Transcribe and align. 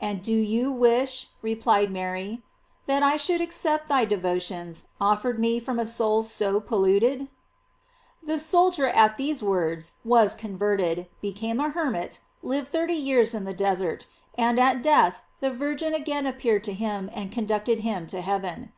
"And 0.00 0.20
do 0.20 0.32
you 0.34 0.72
wish," 0.72 1.28
replied 1.42 1.92
Mary, 1.92 2.42
"that 2.86 3.04
I 3.04 3.14
should 3.16 3.40
accept 3.40 3.86
thy 3.86 4.04
devotions, 4.04 4.88
offered 5.00 5.38
me 5.38 5.60
from 5.60 5.78
a 5.78 5.86
soul 5.86 6.24
so 6.24 6.58
polluted?" 6.58 7.28
The 8.24 8.40
soldier, 8.40 8.88
at 8.88 9.16
these 9.16 9.44
words, 9.44 9.92
was 10.04 10.34
converted, 10.34 11.06
be 11.22 11.32
came 11.32 11.60
a 11.60 11.68
hermit, 11.68 12.18
lived 12.42 12.66
thirty 12.66 12.94
years 12.94 13.32
in 13.32 13.44
the 13.44 13.54
desert, 13.54 14.08
and 14.36 14.58
at 14.58 14.82
death 14.82 15.22
the 15.38 15.52
Virgin 15.52 15.94
again 15.94 16.26
appeared 16.26 16.64
to 16.64 16.72
him 16.72 17.08
and 17.14 17.30
conducted 17.30 17.78
him 17.78 18.08
to 18.08 18.22
heaven. 18.22 18.72